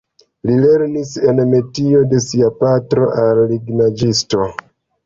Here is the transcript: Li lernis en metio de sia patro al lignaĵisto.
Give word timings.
Li 0.49 0.53
lernis 0.61 1.11
en 1.33 1.43
metio 1.51 2.01
de 2.15 2.23
sia 2.29 2.51
patro 2.65 3.07
al 3.27 3.47
lignaĵisto. 3.55 4.53